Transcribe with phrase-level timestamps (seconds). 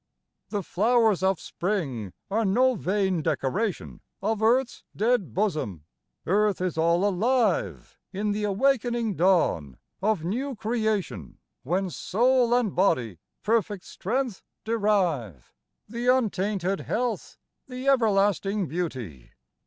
[0.49, 5.85] The flowers of spring are no vain decoration Of Earth's dead bosom;
[6.25, 13.19] Earth is all alive In the awakening dawn of new creation, Whence soul and body
[13.43, 15.53] perfect strength derive;
[15.87, 17.37] The untainted health,
[17.67, 19.29] the everlasting beauty